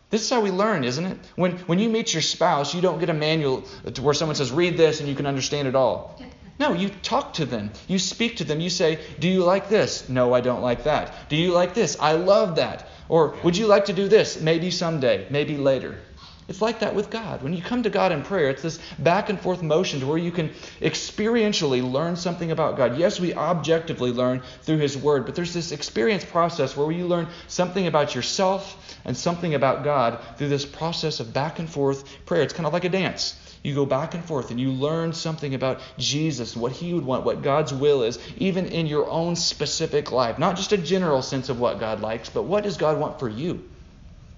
[0.09, 1.17] This is how we learn, isn't it?
[1.35, 3.63] When, when you meet your spouse, you don't get a manual
[4.01, 6.21] where someone says, read this and you can understand it all.
[6.59, 7.69] No, you talk to them.
[7.87, 8.59] You speak to them.
[8.59, 10.09] You say, Do you like this?
[10.09, 11.29] No, I don't like that.
[11.29, 11.95] Do you like this?
[11.99, 12.87] I love that.
[13.09, 14.41] Or would you like to do this?
[14.41, 15.99] Maybe someday, maybe later.
[16.49, 17.43] It's like that with God.
[17.43, 20.17] When you come to God in prayer, it's this back and forth motion to where
[20.17, 22.97] you can experientially learn something about God.
[22.97, 27.27] Yes, we objectively learn through His Word, but there's this experience process where you learn
[27.47, 32.43] something about yourself and something about God through this process of back and forth prayer.
[32.43, 33.37] It's kind of like a dance.
[33.61, 37.25] You go back and forth and you learn something about Jesus, what He would want,
[37.25, 40.39] what God's will is, even in your own specific life.
[40.39, 43.27] Not just a general sense of what God likes, but what does God want for
[43.27, 43.67] you?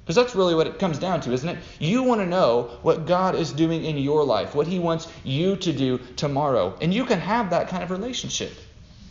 [0.10, 1.60] Because that's really what it comes down to, isn't it?
[1.78, 5.56] You want to know what God is doing in your life, what He wants you
[5.58, 6.76] to do tomorrow.
[6.82, 8.52] And you can have that kind of relationship.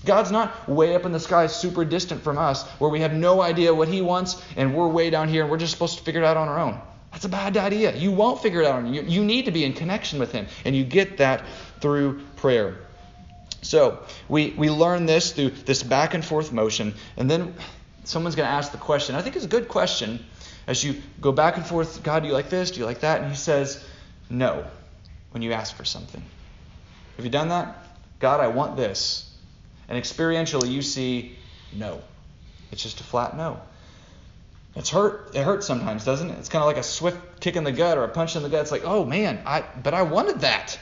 [0.04, 3.40] God's not way up in the sky, super distant from us, where we have no
[3.40, 6.22] idea what He wants, and we're way down here and we're just supposed to figure
[6.22, 6.80] it out on our own.
[7.12, 7.94] That's a bad idea.
[7.94, 9.08] You won't figure it out on your own.
[9.08, 11.44] You, need to be in connection with Him, and you get that
[11.80, 12.76] through prayer.
[13.62, 17.54] So we, we learn this through this back and forth motion, and then
[18.02, 19.14] someone's going to ask the question.
[19.14, 20.24] I think it's a good question
[20.68, 22.70] as you go back and forth, God, do you like this?
[22.70, 23.22] Do you like that?
[23.22, 23.84] And he says,
[24.28, 24.64] no,
[25.30, 26.22] when you ask for something.
[27.16, 27.74] Have you done that?
[28.20, 29.34] God, I want this.
[29.88, 31.36] And experientially, you see,
[31.72, 32.02] no.
[32.70, 33.60] It's just a flat no.
[34.76, 35.34] It's hurt.
[35.34, 36.38] It hurts sometimes, doesn't it?
[36.38, 38.50] It's kind of like a swift kick in the gut or a punch in the
[38.50, 38.60] gut.
[38.60, 40.78] It's like, oh man, I but I wanted that.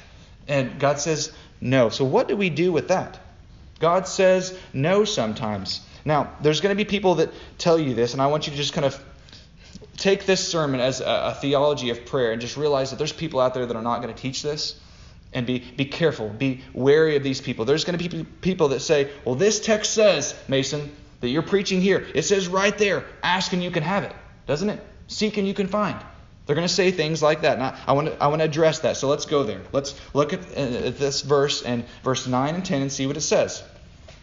[0.49, 1.91] And God says no.
[1.91, 3.21] So what do we do with that?
[3.79, 5.81] God says no sometimes.
[6.05, 8.57] Now, there's going to be people that tell you this, and I want you to
[8.57, 9.01] just kind of
[10.07, 13.41] take this sermon as a, a, theology of prayer and just realize that there's people
[13.41, 14.79] out there that are not going to teach this.
[15.33, 17.65] And be, be careful, be wary of these people.
[17.65, 21.81] There's going to be people that say, well, this text says, Mason, that you're preaching
[21.81, 22.07] here.
[22.15, 24.15] It says right there, ask and you can have it,
[24.47, 24.81] doesn't it?
[25.09, 25.99] Seek and you can find.
[26.47, 27.59] They're going to say things like that.
[27.59, 28.97] And I, want to, I want to address that.
[28.97, 29.61] So let's go there.
[29.73, 33.17] Let's look at, uh, at this verse and verse 9 and 10 and see what
[33.17, 33.63] it says.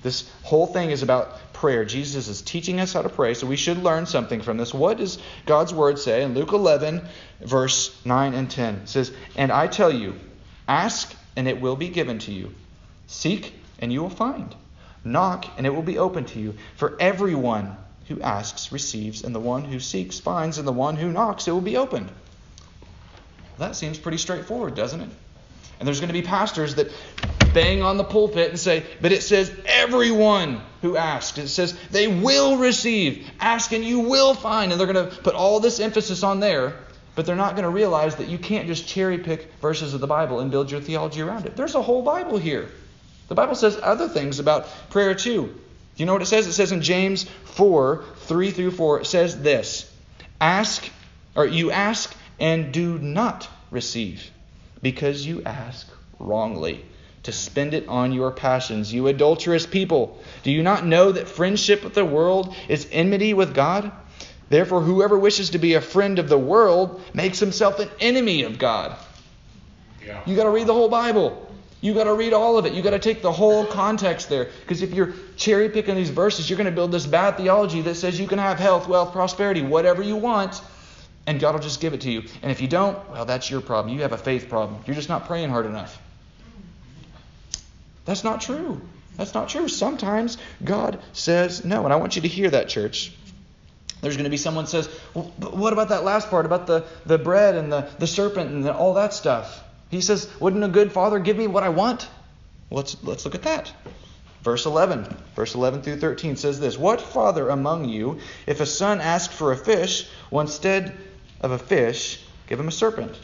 [0.04, 1.86] This whole thing is about prayer.
[1.86, 4.74] Jesus is teaching us how to pray, so we should learn something from this.
[4.74, 6.24] What does God's word say?
[6.24, 7.02] In Luke 11,
[7.42, 10.20] verse 9 and 10, it says, And I tell you,
[10.68, 12.54] ask and it will be given to you.
[13.08, 14.54] Seek and you will find.
[15.04, 16.56] Knock and it will be open to you.
[16.76, 21.12] For everyone who asks receives, and the one who seeks finds, and the one who
[21.12, 22.12] knocks it will be opened.
[23.58, 25.10] That seems pretty straightforward, doesn't it?
[25.80, 26.92] And there's going to be pastors that
[27.54, 31.38] bang on the pulpit and say, but it says everyone who asks.
[31.38, 33.30] It says they will receive.
[33.40, 34.72] Ask and you will find.
[34.72, 36.76] And they're going to put all this emphasis on there,
[37.16, 40.08] but they're not going to realize that you can't just cherry pick verses of the
[40.08, 41.56] Bible and build your theology around it.
[41.56, 42.70] There's a whole Bible here.
[43.30, 45.60] The Bible says other things about prayer too.
[45.96, 46.48] You know what it says?
[46.48, 49.92] It says in James 4 3 through 4, it says this
[50.42, 50.90] Ask,
[51.36, 54.30] or you ask and do not receive,
[54.82, 55.88] because you ask
[56.20, 56.84] wrongly
[57.24, 58.94] to spend it on your passions.
[58.94, 63.54] You adulterous people, do you not know that friendship with the world is enmity with
[63.54, 63.92] God?
[64.50, 68.60] Therefore, whoever wishes to be a friend of the world makes himself an enemy of
[68.60, 68.96] God.
[70.06, 70.22] Yeah.
[70.26, 71.50] You got to read the whole Bible.
[71.82, 72.74] You got to read all of it.
[72.74, 74.50] You got to take the whole context there.
[74.62, 77.96] Because if you're cherry picking these verses, you're going to build this bad theology that
[77.96, 80.62] says you can have health, wealth, prosperity, whatever you want,
[81.26, 82.24] and God will just give it to you.
[82.42, 83.94] And if you don't, well, that's your problem.
[83.94, 84.82] You have a faith problem.
[84.86, 86.00] You're just not praying hard enough.
[88.06, 88.82] That's not true.
[89.18, 89.68] That's not true.
[89.68, 91.84] Sometimes God says no.
[91.84, 93.14] And I want you to hear that, church.
[94.02, 97.18] There's going to be someone says, well, what about that last part about the, the
[97.18, 99.64] bread and the, the serpent and the, all that stuff?
[99.90, 102.10] He says, wouldn't a good father give me what I want?
[102.70, 103.72] Let's, let's look at that.
[104.42, 109.00] Verse 11, verse 11 through 13 says this What father among you, if a son
[109.00, 110.98] asks for a fish, will instead
[111.40, 113.18] of a fish give him a serpent?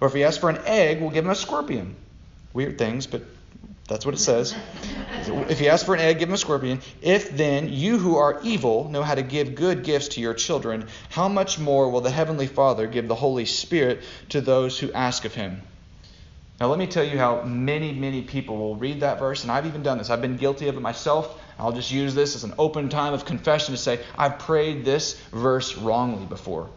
[0.00, 1.94] Or if he asks for an egg, will give him a scorpion?
[2.52, 3.22] Weird things, but
[3.90, 4.54] that's what it says.
[5.48, 6.80] if you ask for an egg, give him a scorpion.
[7.02, 10.86] If then you who are evil know how to give good gifts to your children,
[11.08, 15.24] how much more will the Heavenly Father give the Holy Spirit to those who ask
[15.24, 15.62] of him?
[16.60, 19.66] Now, let me tell you how many, many people will read that verse, and I've
[19.66, 20.08] even done this.
[20.08, 21.42] I've been guilty of it myself.
[21.58, 25.20] I'll just use this as an open time of confession to say, I've prayed this
[25.32, 26.70] verse wrongly before.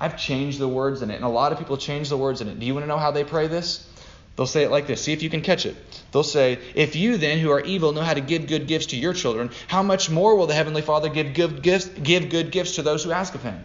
[0.00, 2.48] I've changed the words in it, and a lot of people change the words in
[2.48, 2.58] it.
[2.58, 3.88] Do you want to know how they pray this?
[4.36, 5.00] They'll say it like this.
[5.00, 5.76] See if you can catch it.
[6.12, 8.96] They'll say, If you then, who are evil, know how to give good gifts to
[8.96, 12.76] your children, how much more will the Heavenly Father give good gifts, give good gifts
[12.76, 13.64] to those who ask of Him?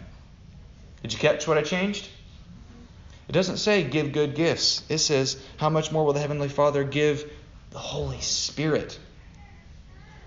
[1.02, 2.08] Did you catch what I changed?
[3.28, 4.82] It doesn't say give good gifts.
[4.88, 7.30] It says, How much more will the Heavenly Father give
[7.70, 8.98] the Holy Spirit?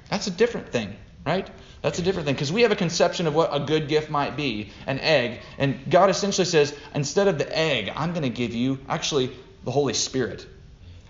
[0.09, 1.49] That's a different thing, right?
[1.81, 4.37] That's a different thing because we have a conception of what a good gift might
[4.37, 5.39] be an egg.
[5.57, 9.31] And God essentially says, instead of the egg, I'm going to give you actually
[9.65, 10.47] the Holy Spirit.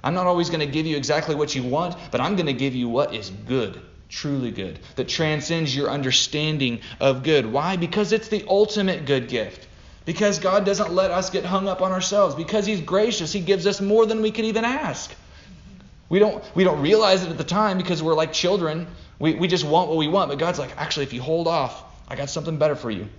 [0.03, 2.53] I'm not always going to give you exactly what you want, but I'm going to
[2.53, 7.45] give you what is good, truly good, that transcends your understanding of good.
[7.45, 7.75] Why?
[7.75, 9.67] Because it's the ultimate good gift.
[10.05, 12.35] Because God doesn't let us get hung up on ourselves.
[12.35, 15.13] Because He's gracious, He gives us more than we could even ask.
[16.07, 18.87] We don't, we don't realize it at the time because we're like children.
[19.17, 20.29] We, we just want what we want.
[20.29, 23.09] But God's like, actually, if you hold off, I got something better for you.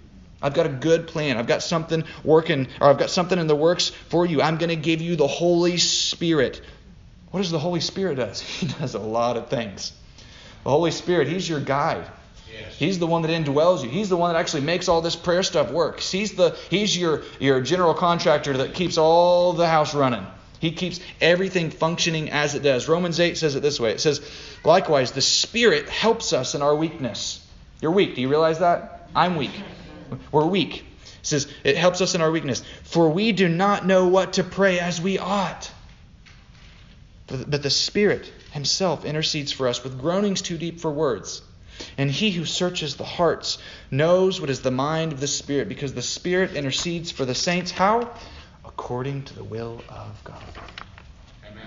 [0.47, 1.39] I've got a good plan.
[1.39, 4.41] I've got something working, or I've got something in the works for you.
[4.41, 6.61] I'm going to give you the Holy Spirit.
[7.33, 8.41] What does the Holy Spirit does?
[8.61, 9.93] He does a lot of things.
[10.63, 12.07] The Holy Spirit, He's your guide.
[12.53, 12.79] Yes.
[12.79, 13.91] He's the one that indwells you.
[13.91, 15.99] He's the one that actually makes all this prayer stuff work.
[15.99, 20.25] He's the He's your your general contractor that keeps all the house running.
[20.61, 22.89] He keeps everything functioning as it does.
[22.89, 23.91] Romans 8 says it this way.
[23.91, 24.21] It says,
[24.65, 27.41] "Likewise, the Spirit helps us in our weakness."
[27.83, 28.15] You're weak.
[28.15, 29.09] Do you realize that?
[29.15, 29.53] I'm weak.
[30.33, 30.77] We're weak.
[30.77, 30.85] It
[31.23, 32.63] says it helps us in our weakness.
[32.85, 35.71] For we do not know what to pray as we ought.
[37.27, 41.43] But the Spirit Himself intercedes for us with groanings too deep for words.
[41.99, 43.59] And He who searches the hearts
[43.91, 47.71] knows what is the mind of the Spirit, because the Spirit intercedes for the saints.
[47.71, 48.15] How?
[48.65, 50.43] According to the will of God.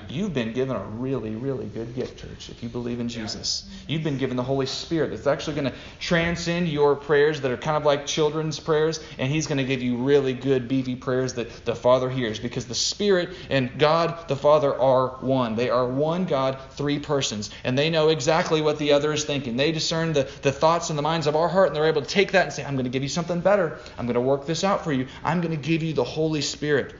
[0.09, 3.69] You've been given a really, really good gift, church, if you believe in Jesus.
[3.87, 7.57] You've been given the Holy Spirit that's actually going to transcend your prayers that are
[7.57, 11.35] kind of like children's prayers, and He's going to give you really good, beefy prayers
[11.35, 15.55] that the Father hears because the Spirit and God the Father are one.
[15.55, 19.57] They are one God, three persons, and they know exactly what the other is thinking.
[19.57, 22.07] They discern the, the thoughts and the minds of our heart, and they're able to
[22.07, 23.77] take that and say, I'm going to give you something better.
[23.97, 25.07] I'm going to work this out for you.
[25.23, 26.95] I'm going to give you the Holy Spirit.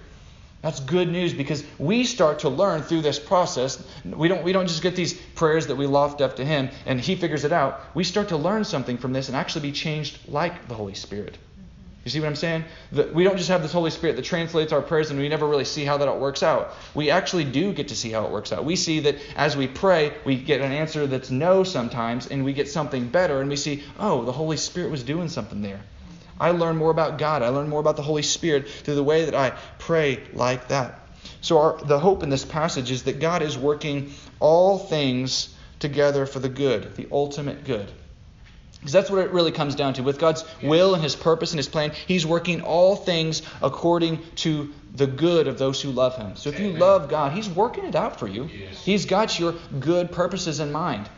[0.62, 3.82] That's good news because we start to learn through this process.
[4.04, 7.00] We don't, we don't just get these prayers that we loft up to Him and
[7.00, 7.82] He figures it out.
[7.93, 11.38] We start to learn something from this and actually be changed like the Holy Spirit.
[12.04, 12.65] You see what I'm saying?
[12.93, 15.48] That we don't just have this Holy Spirit that translates our prayers and we never
[15.48, 16.74] really see how that all works out.
[16.93, 18.65] We actually do get to see how it works out.
[18.65, 22.52] We see that as we pray, we get an answer that's no sometimes and we
[22.52, 25.82] get something better and we see, oh, the Holy Spirit was doing something there.
[26.39, 27.41] I learn more about God.
[27.41, 30.99] I learn more about the Holy Spirit through the way that I pray like that.
[31.41, 36.25] So, our, the hope in this passage is that God is working all things together
[36.25, 37.91] for the good, the ultimate good.
[38.80, 40.04] Because that's what it really comes down to.
[40.04, 44.73] With God's will and His purpose and His plan, He's working all things according to
[44.95, 46.36] the good of those who love Him.
[46.38, 48.45] So if you love God, He's working it out for you.
[48.45, 51.10] He's got your good purposes in mind.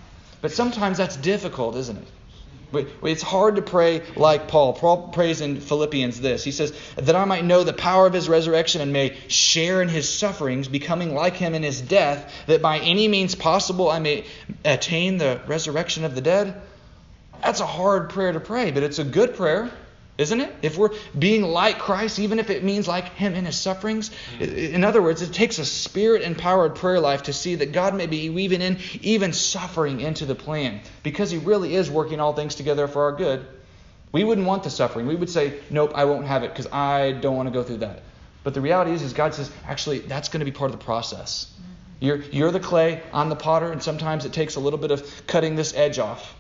[0.42, 2.08] But sometimes that's difficult, isn't it?
[2.74, 4.74] It's hard to pray like Paul.
[4.74, 6.44] Paul prays in Philippians this.
[6.44, 9.90] He says, That I might know the power of his resurrection and may share in
[9.90, 14.26] his sufferings, becoming like him in his death, that by any means possible I may
[14.64, 16.62] attain the resurrection of the dead.
[17.42, 19.72] That's a hard prayer to pray, but it's a good prayer.
[20.22, 20.54] Isn't it?
[20.62, 24.12] If we're being like Christ, even if it means like Him in His sufferings.
[24.38, 24.76] Mm-hmm.
[24.76, 28.06] In other words, it takes a spirit empowered prayer life to see that God may
[28.06, 32.56] be weaving in even suffering into the plan because He really is working all things
[32.56, 33.46] together for our good.
[34.12, 35.08] We wouldn't want the suffering.
[35.08, 37.78] We would say, nope, I won't have it because I don't want to go through
[37.78, 38.04] that.
[38.44, 40.84] But the reality is, is God says, actually, that's going to be part of the
[40.86, 41.52] process.
[41.54, 42.06] Mm-hmm.
[42.06, 45.28] You're, you're the clay, I'm the potter, and sometimes it takes a little bit of
[45.28, 46.36] cutting this edge off.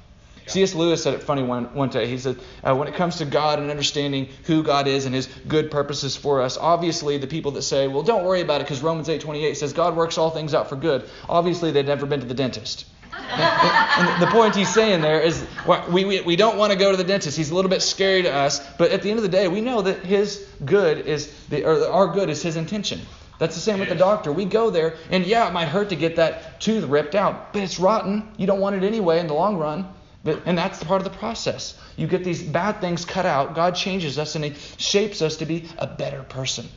[0.47, 0.73] C.S.
[0.75, 2.07] Lewis said it funny one, one day.
[2.07, 5.27] He said, uh, when it comes to God and understanding who God is and His
[5.47, 8.81] good purposes for us, obviously the people that say, well, don't worry about it because
[8.81, 11.09] Romans 8:28 says God works all things out for good.
[11.29, 12.85] Obviously they've never been to the dentist.
[13.13, 13.41] and,
[14.11, 15.45] and the point he's saying there is
[15.89, 17.37] we, we, we don't want to go to the dentist.
[17.37, 19.61] He's a little bit scary to us, but at the end of the day, we
[19.61, 23.01] know that His good is the, or our good is His intention.
[23.41, 24.31] That's the same with the doctor.
[24.31, 27.63] We go there, and yeah, it might hurt to get that tooth ripped out, but
[27.63, 28.31] it's rotten.
[28.37, 29.91] You don't want it anyway in the long run.
[30.23, 31.79] But, and that's part of the process.
[31.97, 33.55] You get these bad things cut out.
[33.55, 36.67] God changes us and He shapes us to be a better person.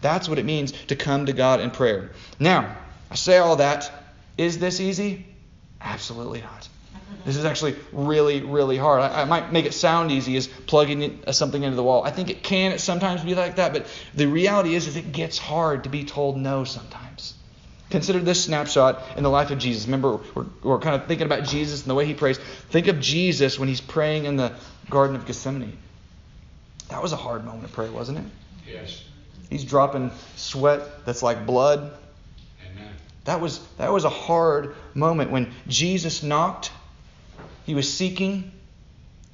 [0.00, 2.10] That's what it means to come to God in prayer.
[2.38, 2.76] Now,
[3.10, 3.90] I say all that.
[4.36, 5.26] Is this easy?
[5.80, 6.68] Absolutely not.
[7.24, 9.00] This is actually really, really hard.
[9.00, 12.04] I, I might make it sound easy as plugging uh, something into the wall.
[12.04, 15.38] I think it can sometimes be like that, but the reality is, is it gets
[15.38, 17.34] hard to be told no sometimes.
[17.90, 19.84] Consider this snapshot in the life of Jesus.
[19.86, 22.38] Remember, we're, we're, kind of thinking about Jesus and the way he prays.
[22.70, 24.52] Think of Jesus when he's praying in the
[24.90, 25.78] Garden of Gethsemane.
[26.88, 28.24] That was a hard moment of prayer, wasn't it?
[28.66, 29.04] Yes.
[29.50, 31.92] He's dropping sweat that's like blood.
[32.72, 32.90] Amen.
[33.24, 36.72] That was that was a hard moment when Jesus knocked.
[37.66, 38.52] He was seeking,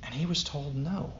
[0.02, 1.12] and he was told no.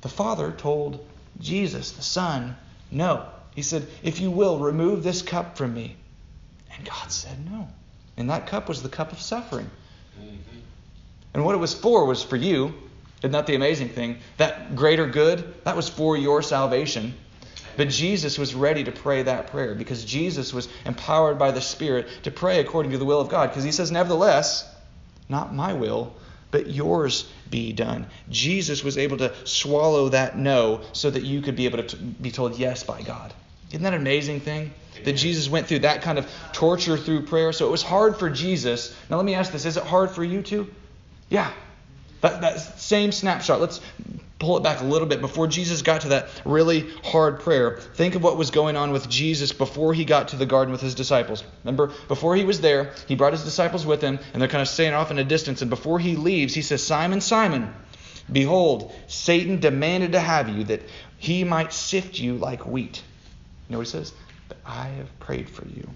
[0.00, 1.06] The Father told
[1.40, 2.56] Jesus, the Son,
[2.90, 3.26] no.
[3.54, 5.96] He said, If you will, remove this cup from me.
[6.74, 7.68] And God said no.
[8.16, 9.70] And that cup was the cup of suffering.
[10.18, 10.58] Mm-hmm.
[11.34, 12.74] And what it was for was for you.
[13.18, 14.18] Isn't that the amazing thing?
[14.38, 17.14] That greater good, that was for your salvation.
[17.76, 22.08] But Jesus was ready to pray that prayer because Jesus was empowered by the Spirit
[22.24, 23.50] to pray according to the will of God.
[23.50, 24.68] Because he says, Nevertheless,
[25.28, 26.14] not my will,
[26.50, 28.06] but yours be done.
[28.28, 32.30] Jesus was able to swallow that no so that you could be able to be
[32.30, 33.32] told yes by God.
[33.70, 34.72] Isn't that an amazing thing?
[35.04, 37.52] That Jesus went through that kind of torture through prayer.
[37.52, 38.94] So it was hard for Jesus.
[39.08, 40.68] Now, let me ask this is it hard for you too?
[41.28, 41.50] Yeah.
[42.20, 43.60] That, that same snapshot.
[43.60, 43.80] Let's
[44.40, 47.76] pull it back a little bit before Jesus got to that really hard prayer.
[47.76, 50.80] Think of what was going on with Jesus before he got to the garden with
[50.80, 51.44] his disciples.
[51.62, 54.68] Remember, before he was there, he brought his disciples with him, and they're kind of
[54.68, 55.60] staying off in a distance.
[55.60, 57.72] And before he leaves, he says, Simon, Simon,
[58.32, 60.82] behold, Satan demanded to have you that
[61.18, 63.02] he might sift you like wheat.
[63.68, 64.12] You know what he says?
[64.48, 65.86] But I have prayed for you,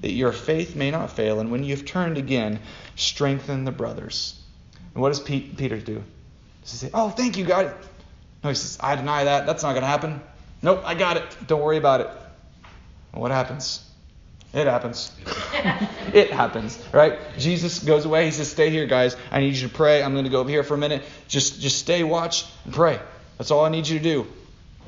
[0.00, 2.58] that your faith may not fail, and when you've turned again,
[2.96, 4.42] strengthen the brothers.
[4.92, 6.02] And what does Peter do?
[6.66, 7.72] Does he say, Oh, thank you, God?
[8.42, 9.46] No, he says, I deny that.
[9.46, 10.20] That's not going to happen.
[10.62, 11.24] Nope, I got it.
[11.46, 12.08] Don't worry about it.
[13.12, 13.88] Well, what happens?
[14.52, 15.12] It happens.
[16.12, 17.18] it happens, right?
[17.38, 18.24] Jesus goes away.
[18.24, 19.16] He says, "Stay here, guys.
[19.30, 20.02] I need you to pray.
[20.02, 21.04] I'm going to go over here for a minute.
[21.28, 22.98] Just, just stay, watch, and pray.
[23.38, 24.26] That's all I need you to do."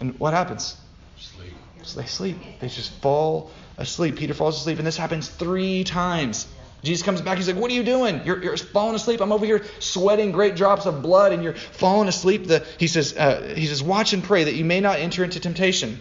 [0.01, 0.77] And what happens?
[1.17, 1.53] Sleep.
[1.83, 2.39] So they sleep.
[2.61, 4.17] They just fall asleep.
[4.17, 6.49] Peter falls asleep, and this happens three times.
[6.83, 7.39] Jesus comes back.
[7.39, 8.23] He's like, What are you doing?
[8.25, 9.21] You're, you're falling asleep.
[9.21, 12.47] I'm over here sweating great drops of blood, and you're falling asleep.
[12.47, 15.41] The, he, says, uh, he says, Watch and pray that you may not enter into
[15.41, 15.99] temptation.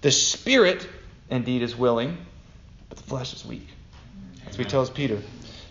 [0.00, 0.88] The spirit
[1.28, 2.16] indeed is willing,
[2.88, 3.68] but the flesh is weak.
[4.44, 5.20] That's what he tells Peter.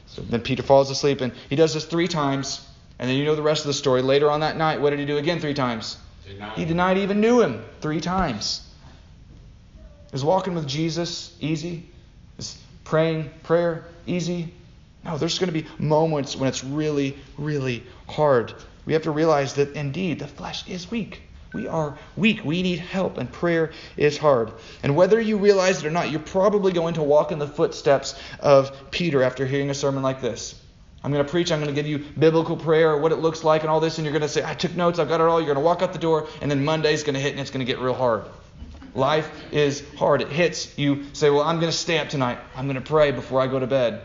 [0.08, 2.66] So then Peter falls asleep, and he does this three times.
[3.00, 4.02] And then you know the rest of the story.
[4.02, 5.98] Later on that night, what did he do again three times?
[6.26, 6.58] Denied.
[6.58, 8.62] He denied he even knew him three times.
[10.14, 11.90] Is walking with Jesus easy?
[12.38, 14.54] Is praying prayer easy?
[15.04, 18.54] No, there's going to be moments when it's really, really hard.
[18.86, 21.22] We have to realize that indeed the flesh is weak.
[21.54, 22.44] We are weak.
[22.44, 24.52] We need help, and prayer is hard.
[24.84, 28.20] And whether you realize it or not, you're probably going to walk in the footsteps
[28.40, 30.62] of Peter after hearing a sermon like this.
[31.04, 33.62] I'm going to preach, I'm going to give you biblical prayer, what it looks like,
[33.62, 35.40] and all this, and you're going to say, I took notes, I've got it all.
[35.40, 37.52] You're going to walk out the door, and then Monday's going to hit, and it's
[37.52, 38.24] going to get real hard.
[38.96, 40.22] Life is hard.
[40.22, 40.78] It hits.
[40.78, 42.40] You say, Well, I'm going to stay up tonight.
[42.56, 44.02] I'm going to pray before I go to bed.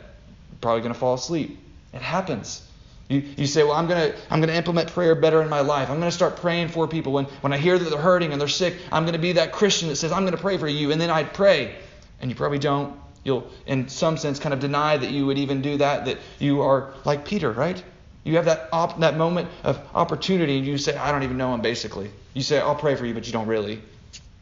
[0.61, 1.59] Probably going to fall asleep.
[1.95, 2.67] It happens.
[3.09, 5.61] You, you say, Well, I'm going to I'm going to implement prayer better in my
[5.61, 5.91] life.
[5.91, 7.13] I'm going to start praying for people.
[7.13, 9.53] When, when I hear that they're hurting and they're sick, I'm going to be that
[9.53, 10.91] Christian that says, I'm going to pray for you.
[10.91, 11.77] And then I'd pray.
[12.21, 12.99] And you probably don't.
[13.23, 16.63] You'll, in some sense, kind of deny that you would even do that, that you
[16.63, 17.83] are like Peter, right?
[18.25, 21.55] You have that op- that moment of opportunity, and you say, I don't even know
[21.55, 22.11] him, basically.
[22.35, 23.83] You say, I'll pray for you, but you don't really.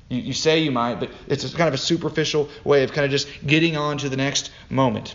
[0.09, 3.11] You, you say you might, but it's kind of a superficial way of kind of
[3.11, 5.15] just getting on to the next moment.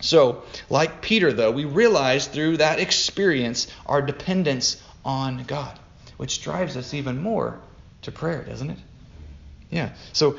[0.00, 5.78] So, like Peter, though, we realize through that experience our dependence on God,
[6.16, 7.58] which drives us even more
[8.02, 8.78] to prayer, doesn't it?
[9.70, 9.90] Yeah.
[10.12, 10.38] So,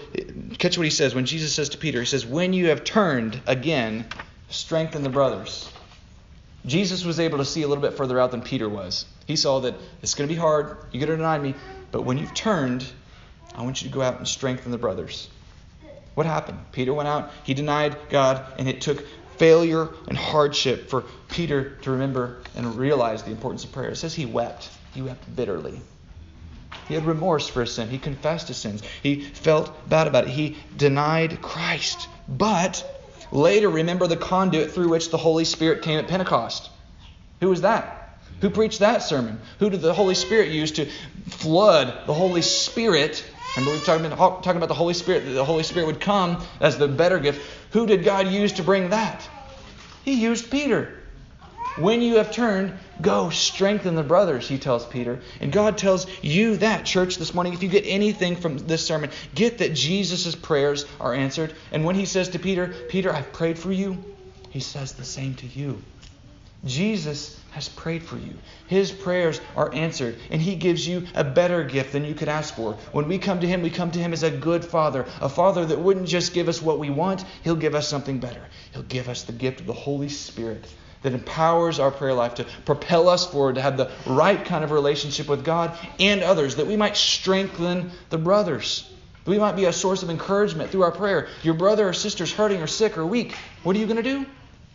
[0.58, 3.42] catch what he says when Jesus says to Peter, He says, When you have turned
[3.46, 4.06] again,
[4.50, 5.70] strengthen the brothers.
[6.66, 9.06] Jesus was able to see a little bit further out than Peter was.
[9.28, 11.56] He saw that it's going to be hard, you're going to deny me,
[11.92, 12.86] but when you've turned,
[13.56, 15.30] I want you to go out and strengthen the brothers.
[16.16, 16.60] What happened?
[16.72, 19.06] Peter went out, he denied God, and it took
[19.38, 23.89] failure and hardship for Peter to remember and realize the importance of prayer.
[23.89, 24.70] It says he wept.
[24.93, 25.80] He wept bitterly.
[26.88, 27.88] He had remorse for his sin.
[27.89, 28.84] He confessed his sins.
[29.02, 30.32] He felt bad about it.
[30.32, 32.10] He denied Christ.
[32.28, 32.84] But
[33.32, 36.70] later, remember the conduit through which the Holy Spirit came at Pentecost.
[37.39, 38.20] Who was that?
[38.41, 39.39] Who preached that sermon?
[39.60, 40.86] Who did the Holy Spirit use to
[41.28, 43.24] flood the Holy Spirit
[43.56, 46.78] Remember, we've talking about, talking about the Holy Spirit, the Holy Spirit would come as
[46.78, 47.41] the better gift.
[47.72, 49.28] Who did God use to bring that?
[50.04, 50.95] He used Peter.
[51.76, 55.22] When you have turned, go strengthen the brothers, he tells Peter.
[55.39, 57.54] And God tells you that, church, this morning.
[57.54, 61.54] If you get anything from this sermon, get that Jesus' prayers are answered.
[61.72, 64.04] And when he says to Peter, Peter, I've prayed for you,
[64.50, 65.82] he says the same to you.
[66.66, 68.34] Jesus has prayed for you.
[68.68, 72.55] His prayers are answered, and He gives you a better gift than you could ask
[72.55, 72.74] for.
[72.91, 75.66] When we come to Him, we come to Him as a good Father, a Father
[75.66, 78.41] that wouldn't just give us what we want, He'll give us something better.
[78.74, 80.68] He'll give us the gift of the Holy Spirit
[81.01, 84.72] that empowers our prayer life to propel us forward, to have the right kind of
[84.72, 88.91] relationship with God and others, that we might strengthen the brothers.
[89.24, 91.30] That we might be a source of encouragement through our prayer.
[91.41, 93.36] Your brother or sister's hurting or sick or weak.
[93.64, 94.26] What are you going to do?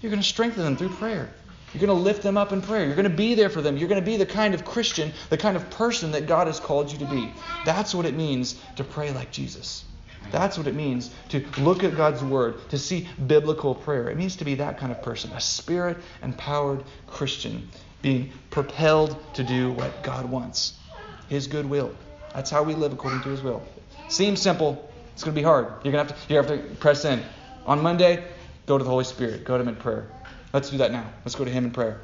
[0.01, 1.31] You're going to strengthen them through prayer.
[1.75, 2.87] You're going to lift them up in prayer.
[2.87, 3.77] You're going to be there for them.
[3.77, 6.61] You're going to be the kind of Christian, the kind of person that God has
[6.61, 7.35] called you to be.
[7.65, 9.85] That's what it means to pray like Jesus.
[10.31, 14.09] That's what it means to look at God's Word, to see biblical prayer.
[14.09, 17.69] It means to be that kind of person, a spirit empowered Christian,
[18.03, 20.79] being propelled to do what God wants,
[21.29, 21.95] His good will.
[22.35, 23.63] That's how we live according to His will.
[24.09, 24.91] Seems simple.
[25.13, 25.67] It's going to be hard.
[25.83, 27.23] You're going to have to, you have to press in.
[27.67, 28.25] On Monday,
[28.67, 29.45] go to the Holy Spirit.
[29.45, 30.09] Go to Him in prayer.
[30.55, 31.05] Let's do that now.
[31.25, 32.01] Let's go to Him in prayer.